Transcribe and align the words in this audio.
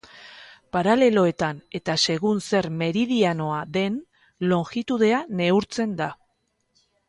Paraleloetan, 0.75 1.59
eta 1.79 1.97
segun 2.07 2.41
zer 2.49 2.69
meridianoa 2.79 3.61
den, 3.77 4.01
longitudea 4.55 5.23
neurtzen 5.43 5.97
da. 6.05 6.13